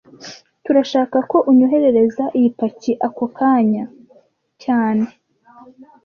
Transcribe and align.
Turashaka 0.63 1.17
ko 1.31 1.37
unyoherereza 1.49 2.23
iyi 2.37 2.49
paki 2.59 2.91
ako 3.07 3.25
kanya 3.37 3.85
cyane 4.63 5.05